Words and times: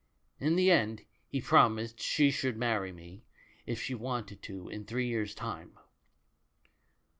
In 0.39 0.55
the 0.55 0.71
end 0.71 1.05
he 1.27 1.39
promised 1.41 1.99
she 2.01 2.31
should 2.31 2.57
marry 2.57 2.91
me 2.91 3.23
if 3.67 3.79
she 3.83 3.93
wanted 3.93 4.41
to 4.41 4.67
in 4.67 4.83
three 4.83 5.05
years' 5.07 5.35
time. 5.35 5.77